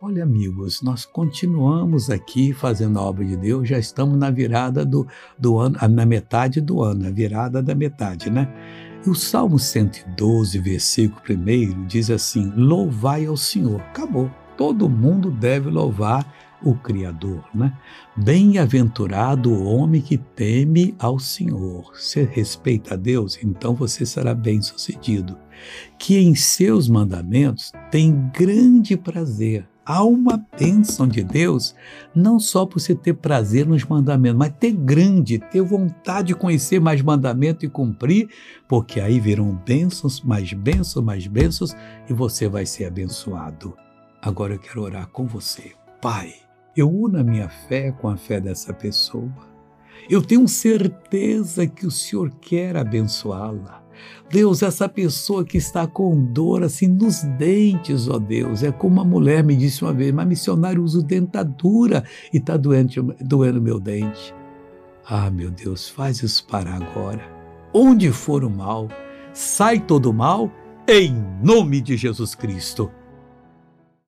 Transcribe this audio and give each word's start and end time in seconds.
Olha, 0.00 0.22
amigos, 0.22 0.80
nós 0.80 1.04
continuamos 1.04 2.08
aqui 2.08 2.52
fazendo 2.52 3.00
a 3.00 3.02
obra 3.02 3.24
de 3.24 3.36
Deus, 3.36 3.68
já 3.68 3.80
estamos 3.80 4.16
na 4.16 4.30
virada 4.30 4.84
do, 4.84 5.04
do 5.36 5.58
ano, 5.58 5.76
na 5.90 6.06
metade 6.06 6.60
do 6.60 6.80
ano, 6.80 7.08
a 7.08 7.10
virada 7.10 7.60
da 7.60 7.74
metade, 7.74 8.30
né? 8.30 8.48
E 9.04 9.10
o 9.10 9.14
Salmo 9.16 9.58
112, 9.58 10.56
versículo 10.60 11.20
1, 11.28 11.86
diz 11.88 12.10
assim: 12.10 12.52
Louvai 12.54 13.26
ao 13.26 13.36
Senhor. 13.36 13.80
Acabou. 13.80 14.30
Todo 14.56 14.88
mundo 14.88 15.32
deve 15.32 15.68
louvar 15.68 16.32
o 16.62 16.76
Criador, 16.76 17.44
né? 17.52 17.76
Bem-aventurado 18.16 19.52
o 19.52 19.64
homem 19.64 20.00
que 20.00 20.16
teme 20.16 20.94
ao 20.96 21.18
Senhor. 21.18 21.90
Se 21.96 22.22
respeita 22.22 22.94
a 22.94 22.96
Deus, 22.96 23.36
então 23.42 23.74
você 23.74 24.06
será 24.06 24.32
bem-sucedido. 24.32 25.36
Que 25.98 26.18
em 26.18 26.36
seus 26.36 26.88
mandamentos 26.88 27.72
tem 27.90 28.30
grande 28.32 28.96
prazer 28.96 29.66
há 29.88 30.04
uma 30.04 30.44
bênção 30.58 31.08
de 31.08 31.24
Deus, 31.24 31.74
não 32.14 32.38
só 32.38 32.66
por 32.66 32.78
você 32.78 32.94
ter 32.94 33.14
prazer 33.14 33.66
nos 33.66 33.82
mandamentos, 33.84 34.38
mas 34.38 34.52
ter 34.60 34.72
grande, 34.72 35.38
ter 35.38 35.62
vontade 35.62 36.28
de 36.28 36.34
conhecer 36.34 36.78
mais 36.78 37.00
mandamentos 37.00 37.64
e 37.64 37.68
cumprir, 37.68 38.28
porque 38.68 39.00
aí 39.00 39.18
virão 39.18 39.58
bênçãos, 39.66 40.20
mais 40.20 40.52
bênçãos, 40.52 41.02
mais 41.02 41.26
bênçãos, 41.26 41.74
e 42.06 42.12
você 42.12 42.46
vai 42.46 42.66
ser 42.66 42.84
abençoado. 42.84 43.74
Agora 44.20 44.54
eu 44.54 44.58
quero 44.58 44.82
orar 44.82 45.08
com 45.08 45.26
você. 45.26 45.72
Pai, 46.02 46.34
eu 46.76 46.90
uno 46.90 47.18
a 47.18 47.24
minha 47.24 47.48
fé 47.48 47.90
com 47.90 48.08
a 48.08 48.16
fé 48.16 48.38
dessa 48.38 48.74
pessoa. 48.74 49.32
Eu 50.10 50.20
tenho 50.20 50.46
certeza 50.46 51.66
que 51.66 51.86
o 51.86 51.90
Senhor 51.90 52.30
quer 52.40 52.76
abençoá-la. 52.76 53.82
Deus, 54.30 54.62
essa 54.62 54.88
pessoa 54.88 55.44
que 55.44 55.56
está 55.56 55.86
com 55.86 56.22
dor 56.24 56.62
assim 56.62 56.86
nos 56.86 57.22
dentes, 57.22 58.08
ó 58.08 58.18
Deus, 58.18 58.62
é 58.62 58.70
como 58.70 58.94
uma 58.94 59.04
mulher 59.04 59.42
me 59.42 59.56
disse 59.56 59.82
uma 59.82 59.92
vez, 59.92 60.12
mas 60.12 60.26
missionário 60.26 60.82
usa 60.82 61.02
dentadura 61.02 62.04
e 62.32 62.36
está 62.36 62.56
doendo 62.56 63.62
meu 63.62 63.80
dente. 63.80 64.34
Ah, 65.06 65.30
meu 65.30 65.50
Deus, 65.50 65.88
faz 65.88 66.22
isso 66.22 66.46
parar 66.46 66.82
agora. 66.82 67.22
Onde 67.72 68.12
for 68.12 68.44
o 68.44 68.50
mal, 68.50 68.88
sai 69.32 69.80
todo 69.80 70.10
o 70.10 70.14
mal, 70.14 70.50
em 70.86 71.14
nome 71.42 71.80
de 71.80 71.96
Jesus 71.96 72.34
Cristo. 72.34 72.90